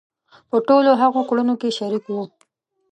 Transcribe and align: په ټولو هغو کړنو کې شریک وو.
په 0.49 0.57
ټولو 0.67 0.91
هغو 1.01 1.21
کړنو 1.29 1.53
کې 1.61 1.69
شریک 1.77 2.03
وو. 2.07 2.23